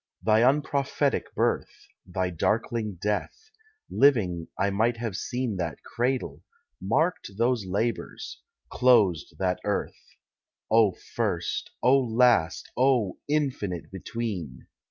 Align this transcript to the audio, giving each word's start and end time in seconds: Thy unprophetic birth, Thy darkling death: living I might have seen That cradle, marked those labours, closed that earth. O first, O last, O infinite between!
Thy 0.23 0.41
unprophetic 0.41 1.31
birth, 1.35 1.85
Thy 2.07 2.31
darkling 2.31 2.97
death: 2.99 3.51
living 3.87 4.47
I 4.57 4.71
might 4.71 4.97
have 4.97 5.15
seen 5.15 5.57
That 5.57 5.83
cradle, 5.83 6.41
marked 6.81 7.37
those 7.37 7.67
labours, 7.67 8.41
closed 8.71 9.35
that 9.37 9.59
earth. 9.63 10.15
O 10.71 10.93
first, 11.13 11.69
O 11.83 11.99
last, 11.99 12.71
O 12.75 13.19
infinite 13.27 13.91
between! 13.91 14.65